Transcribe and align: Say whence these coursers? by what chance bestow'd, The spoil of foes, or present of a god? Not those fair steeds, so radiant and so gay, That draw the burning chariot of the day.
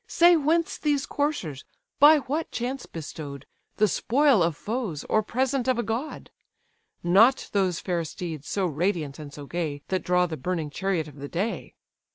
Say 0.07 0.35
whence 0.35 0.79
these 0.79 1.05
coursers? 1.05 1.63
by 1.99 2.17
what 2.21 2.49
chance 2.49 2.87
bestow'd, 2.87 3.45
The 3.77 3.87
spoil 3.87 4.41
of 4.41 4.57
foes, 4.57 5.03
or 5.03 5.21
present 5.21 5.67
of 5.67 5.77
a 5.77 5.83
god? 5.83 6.31
Not 7.03 7.49
those 7.51 7.79
fair 7.79 8.03
steeds, 8.03 8.47
so 8.47 8.65
radiant 8.65 9.19
and 9.19 9.31
so 9.31 9.45
gay, 9.45 9.83
That 9.89 10.01
draw 10.01 10.25
the 10.25 10.37
burning 10.37 10.71
chariot 10.71 11.07
of 11.07 11.17
the 11.19 11.29
day. 11.29 11.75